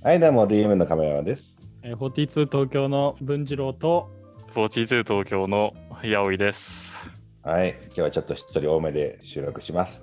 [0.00, 1.42] はい、どうも DM の亀山です。
[1.82, 4.08] えー42東京の文次郎と、
[4.54, 7.10] 42東京の八百井です。
[7.42, 10.00] はい、今日はちょっと一人多めで収録します。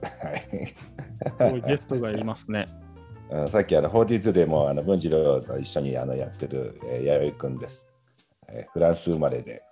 [1.39, 2.67] はいゲストがいますね。
[3.29, 7.85] うんさっきあの42でもあの文次郎と一緒にあのやってる、えー、弥生くんです、
[8.49, 9.63] えーフランス生まれで、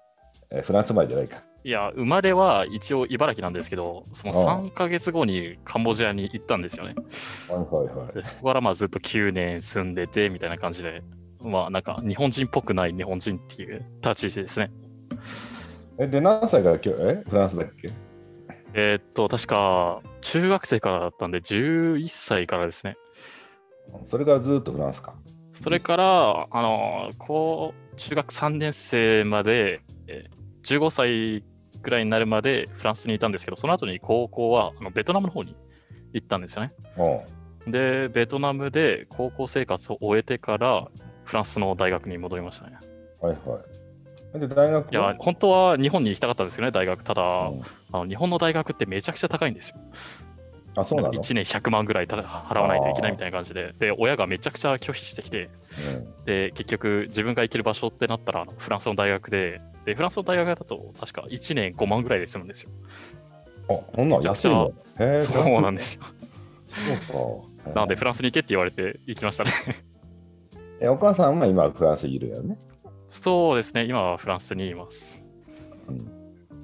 [0.51, 1.43] えーフランス生まれじゃないか。
[1.66, 6.93] いや、生まれは一応茨城なんですけど、そのああ3ヶ月後にカンボジアに行ったんですよね。
[7.48, 8.13] はいはいはい。
[8.13, 11.02] でそこからまあずっと9年住んでてみたいな感じで、
[11.41, 14.71] まあなんか日本人っぽくない日本人っていう立ち位置ですね。
[15.99, 17.90] えで、何歳から今日えフランスだっけ？
[18.73, 22.98] えーっと、確か中学生からだったんで、11歳からですね。
[24.04, 25.16] それからずっとフランスか。
[25.54, 31.43] それから、あの、こう、中学3年生まで、えー15歳
[31.83, 35.55] ぐらいになるまでフランスにいたんですけど、その後に高校はあのベトナムの方に
[36.13, 36.73] 行ったんですよね。
[37.67, 40.87] で、ベトナムで高校生活を終えてから、
[41.25, 42.77] フランスの大学に戻りましたね。
[43.21, 43.59] はいは
[44.35, 44.40] い。
[44.40, 47.03] で、大学いや、本当は日本に行きたかったんですよね、大学。
[47.03, 49.75] ただ、うんあの日本の大学ってめちゃくちゃ高いんですよ。
[50.76, 55.49] あ、そうなの、1年100万ぐらい払わないといけないみたいな感じで、で、親がめちゃくちゃ拒否してきて、
[55.96, 62.70] うんで、結局、自分が行ける場所ってなったら、フランスの大学で、で、フランスの大学だと、確か1年5万ぐらいで済むんですよ。
[63.70, 64.72] あ、そんなん安いの？
[65.00, 66.02] へえ、そうなんでですよ。
[66.69, 67.74] そうか。
[67.75, 69.52] なので、フランスに行けって言われて行きましたね。
[70.80, 72.58] え、お母さんは今フランスにいるよね？
[73.09, 75.22] そうですね、今はフランスにいます。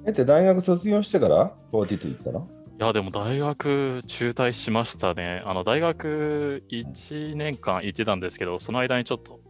[0.04, 2.48] え、で、大学卒業してから42行ったの？
[2.59, 5.42] いや、でも大学中退しましたね。
[5.44, 9.40] あの、大学1年間行ってたんですけど、その間にちょっと、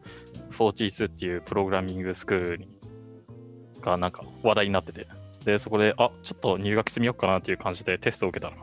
[0.51, 2.69] 42っていうプログラミングスクールに
[3.81, 5.07] がなんか話題になってて、
[5.45, 8.57] で、そこで、あ、ちょっと入学してみようかなっていう感じでテストを受けたら、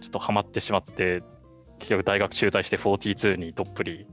[0.00, 1.22] ちょっとハマってしまって、
[1.80, 4.06] 結局大学中退して42にどっぷり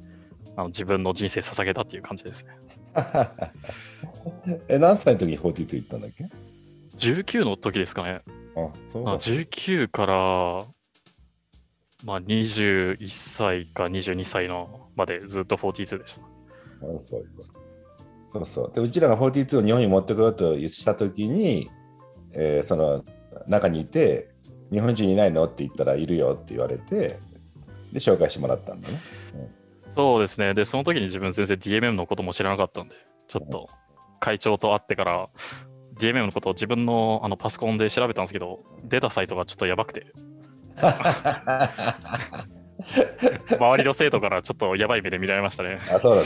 [0.55, 2.49] あの自分の人生捧げたっていう感じですね。
[4.67, 6.25] え、何歳の時に42行ったんだっけ
[6.97, 8.21] ？19の時ですかね。
[8.55, 9.19] あ、そうまあ、だ。
[9.19, 10.15] 19から、
[12.03, 16.21] まあ、21歳か22歳のまでずっと42でした。
[18.33, 18.71] そうそう。
[18.75, 21.69] で、うちらが42を日本に持ってこようとした時に、
[22.33, 23.03] えーその
[23.47, 24.29] 中にいて、
[24.71, 27.19] 日本人いないのって言ったらいるよって言われて、
[27.91, 28.99] で、紹介してもらったんだね。
[29.95, 30.53] そうですね。
[30.53, 32.95] で、その時に自分全然 DMM のことも知らなかったんで、
[33.27, 33.69] ちょっと
[34.19, 35.29] 会長と会ってから
[35.99, 40.13] DMM のことを自分のあのパソコンで調べたんですけど、出たサイトがちょっとやばくて、
[43.57, 45.79] 周りの生徒からちょっとやばい目で見られましたね。
[45.91, 46.21] あ、そうだ。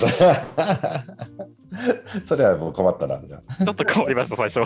[2.25, 3.19] それはもう困ったな。
[3.19, 4.61] ちょっと困りました、最初。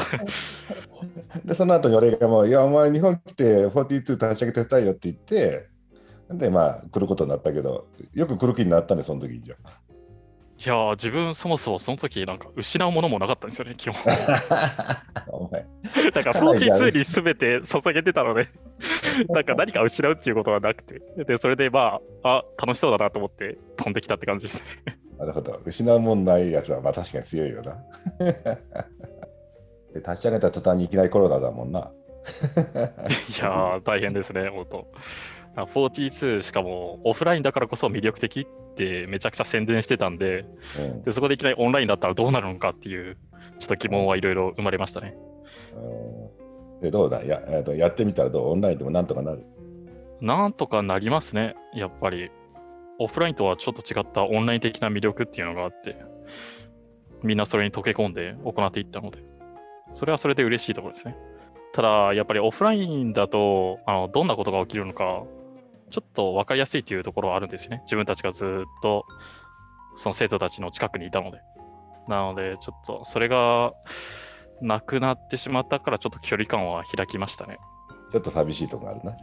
[1.45, 5.67] で、その後に俺がもう、いや、お前日本来て42立ち上げてたいよって言って、
[6.31, 9.55] で、まあ、来ることになったけど、よく来る気になったね、その時にじゃ
[10.65, 13.95] いやー、自分そもそもその時なんか失うものもなかったんですよね、基本。
[15.27, 15.65] お前。
[16.11, 18.47] だから42に全て捧げてたので、
[19.27, 24.97] なんか何か失うっていうことはなくて、で、それでまあ、あ、楽しそうだなと思って飛んできたって感じですね。
[25.17, 25.59] なるほど。
[25.65, 27.83] 失うもんないやつは、まあ確かに強いよな。
[29.93, 31.91] で立ち上げた途端にいきなりコロナだもんな。
[33.29, 34.87] いやー、大変ですね、本当。
[35.55, 40.45] あ42しかもオフラインだからこそ魅力的ってめちゃくちゃ宣伝してたんで、
[40.79, 43.17] うんでそこでいきなりオンラインだったらどうなるのかっていう、
[43.59, 45.15] ちょっと疑問はいろいろ生まれましたね。
[45.75, 47.23] うんで、どうだ？
[47.23, 48.49] や,、えーとやってみたらどう？
[48.49, 49.45] オンラインでもなんとかなる？
[50.21, 52.29] なんとかなりますね、やっぱり。
[52.99, 55.97] オフラインとはちょっと違ったオンライン的な魅力っていうのがあって、
[57.23, 59.23] みんなそれに溶け込んで行っていったので、
[59.93, 61.17] それはそれで嬉しいところですね。
[61.73, 65.23] ただ、やっぱりオフラインだと、あのどんなことが起きるのか、
[65.93, 67.81] ちょっと分かりやすいというところはあるんですよね。
[67.85, 68.47] 自分たちがずっ
[68.81, 69.05] と、
[69.95, 71.37] その生徒たちの近くにいたので。
[72.07, 73.73] なので、ちょっとそれが
[74.59, 77.59] なくなってしまったから、ちょっと距離感は開きましたね。
[78.11, 79.15] ちょっと寂しいとこあるな。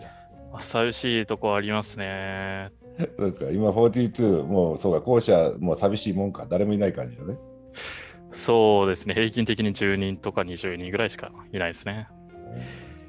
[0.60, 2.70] 寂しいとこありますね。
[3.00, 7.36] あそうか今42、もうそうか、校舎もう寂しいもんか、誰もいない感じだね。
[8.30, 12.06] そうですね、平均的に10人とか20人ぐらいしかいないですね。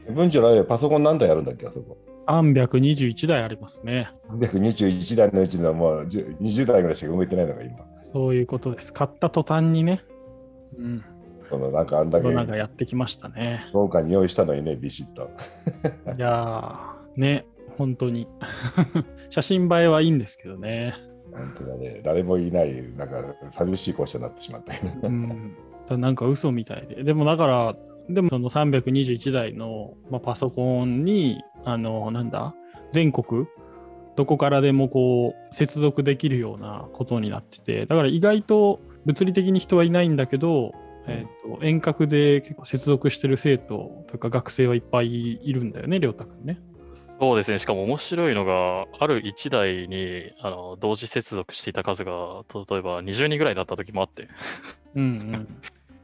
[0.09, 1.97] 文章のパソコン何台やるんだっけ、あそこ。
[2.27, 4.09] 321台ありますね。
[4.29, 7.77] 321台のうちのもう10 20台ぐらいしか埋めてないのが今。
[7.97, 8.93] そういうことです。
[8.93, 10.03] 買った途端にね、
[10.77, 11.03] うん、
[11.49, 13.69] そのなんかあんだけコロナがやってきましたね。
[13.73, 15.31] 豪華に用意したのにね、ビシッと。
[16.17, 17.45] いやー、ね、
[17.77, 18.27] 本当に。
[19.29, 20.93] 写真映えはいいんですけどね。
[21.31, 25.07] 本当だね、誰もいない、なんか寂しい校舎になってしまったけど。
[25.07, 25.55] うん、
[25.87, 27.03] だなんか嘘みたいで。
[27.03, 27.75] でもだから、
[28.09, 32.55] でもその321台の、まあ、パソコンに、あの、なんだ、
[32.91, 33.45] 全国？
[34.15, 40.73] どこからでもこう接続できるようなことになっててだから意外と物理的に人はいないんだけど、
[41.07, 46.59] えー、と遠隔で結構接続してる生徒というか学生はいっぱいいるんだよね亮太君ね。
[47.19, 47.59] そうですね。
[47.59, 52.11] しかも面白いのが、ある1台にあの同時接続していた数が、
[52.51, 54.27] 例えば20人ぐらいだった時もあって。
[54.95, 55.47] うん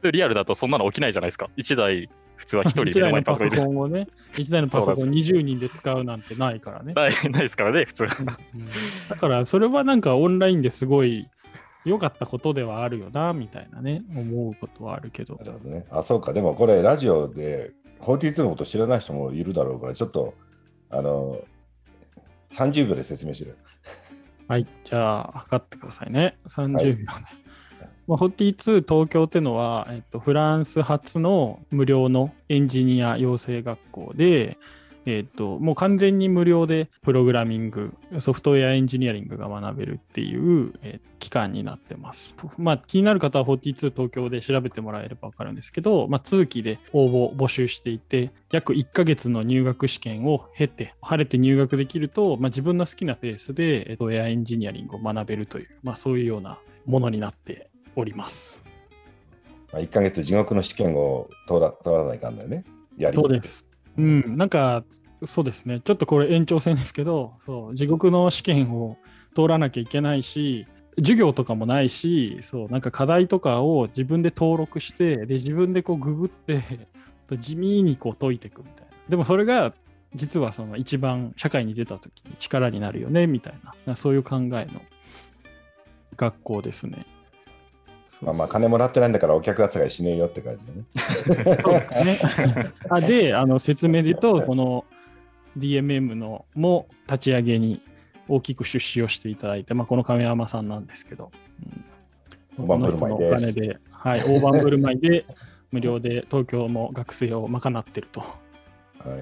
[0.04, 1.50] うん、 リアルだとそんなの起きないじゃないですか。
[1.56, 2.08] 1台、
[2.38, 6.94] 普通は1人1台のパソコンをね、1台のパソコン20人で使うなんてないからね。
[6.94, 8.04] ないないですからね、普通。
[8.04, 8.08] うん
[9.08, 11.28] だからそれはなんかオンラインですごい
[11.84, 15.86] 良かったことではあるよなみたいなね思うことはあるけどなるほどね。
[15.90, 16.32] あ、そうか。
[16.32, 20.34] でもこれ、ラジオで42のこと知らない人もいるだろうから、ちょっと、
[20.90, 21.40] あの、
[22.52, 23.58] 30秒で説明してる。
[24.48, 27.06] はいじゃあ測ってくださいね30秒ね、
[28.08, 34.58] まあ、42東京っていうのは、えっと、フランス初の無料のエンジニア養成学校で
[35.10, 42.36] えっと、もう完全に無料でプログラミング、ソフトウェアエンジニアリングが学べるっていう、えー期間になってます。
[42.56, 58.58] まあ、気になる方は42東京で調べてもらえれば分かるんですけど、まあ、通期で応募募集していて、約1ヶ月の入学試験を経て、晴れて入学できると、まあ、自分の好きなペースで、えーとウェアエンジニアリングを学べるという、まあ、そういうようなものになっております。
[59.72, 62.64] まあ、1ヶ月地獄の試験を通ら通らないかんだよね。
[62.96, 63.64] やりそうです。
[63.96, 64.84] うん、なんか、
[65.24, 68.96] そうですね、ちょっとこれ延長戦ですけど、そう地獄の試験を
[69.34, 76.62] 通らなきゃいけないし、授業とかもないし、そうなんか課題とかを自分で登録して、で自分でこうググって、
[77.38, 78.92] 地味にこう解いていくみたいな。
[79.08, 79.74] でもそれが
[80.14, 84.80] 実はその一番社会に出た時に力になるよねみたいな、そういう考えの
[86.16, 87.06] 学校ですね。
[88.18, 91.58] そうまあまあ、金もらってないんだからお客扱いしねえよって感じだね。
[91.62, 92.72] そうですね。
[92.90, 94.84] あで、あの説明で言うと、この
[95.56, 97.80] DMM のも立ち上げに
[98.26, 101.30] 大きく出資をしていただいて、まあ、この亀山さんなんですけど、
[102.58, 105.24] うん、大盤振る舞いですこの人のお金で、はい、大盤振る舞いで
[105.70, 108.20] 無料で東京の学生を賄ってると。
[108.20, 108.26] は
[109.06, 109.20] いはい。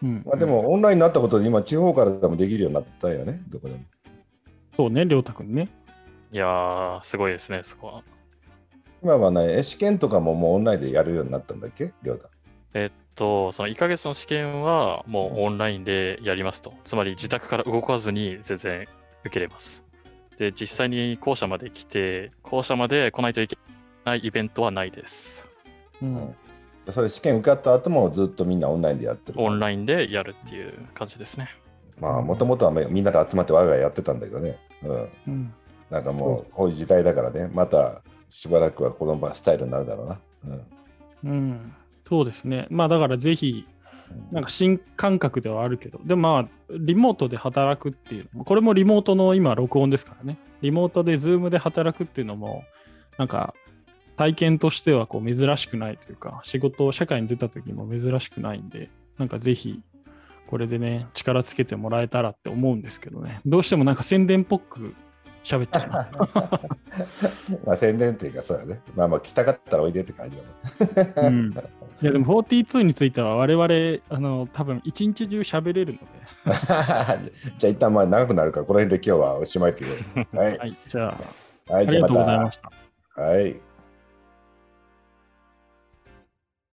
[0.00, 3.80] うんまあ、でも、オンラインになったことで今、地方からでもできるようになったよね、どこでも。
[4.72, 5.68] そうね、亮太くんね。
[6.30, 8.02] いやー、すごいですね、そこは。
[9.02, 12.28] 今はね、試験とかももうオンラインでやるようになったんだっけ、りょうた。
[12.74, 16.74] えっと、その1ヶ月の試験はもうオンラインでやりますと。
[16.84, 18.84] つまり自宅から動かずに全然
[19.24, 19.84] 受けれます。
[20.38, 23.56] で、実際に校舎まで来て、校舎まで来ないといけ
[24.04, 25.48] ないイベントはないです。
[26.02, 26.34] うん
[26.92, 29.40] それ試験受かった後もずっとみんなオンラインでやってる。
[29.40, 31.50] オンラインでやるっていう感じですね。
[32.00, 34.58] まあ、もともとはめみんなで集まって我が家やってたんだけどね。
[34.82, 35.08] うん。
[35.28, 35.54] うん
[35.90, 40.20] なんかもう、こういう時代だからね、またしばらくはこのスタイルになるだろうな。
[41.24, 41.30] うん。
[41.30, 41.74] うん、
[42.06, 42.66] そうですね。
[42.70, 43.66] まあだからぜひ、
[44.32, 50.38] なんか新感覚ではあるけど、でもまあ、リモートで働くっていうのも、これもリモートの今、録音ですからね。
[50.60, 52.64] リモートで、ズームで働くっていうのも、
[53.16, 53.54] なんか、
[54.16, 59.80] 体験としてはこう珍しくないというか、仕事、社会に出た時も珍しくないんで、なんかぜひ、
[60.48, 63.40] これでね、力つけてもらえたらって思うんですけどね。
[63.46, 64.94] どうしてもなんか宣伝っぽく
[65.48, 67.60] 喋っちゃう。
[67.66, 68.80] まあ、宣伝っていうか、そうやね。
[68.94, 71.12] まあまあ、来たかったらおいでって感じだね。
[71.16, 71.54] うん
[72.00, 73.66] いやでも42については我々
[74.08, 76.06] あの多分一日中喋れるので、
[77.58, 79.96] じゃあ、一旦まあ長くなるから、この辺で今日はおしまいという。
[80.36, 80.58] はい。
[80.58, 81.08] はい、じゃ
[81.68, 82.70] あはい、ありがとうございました。
[83.20, 83.56] はい。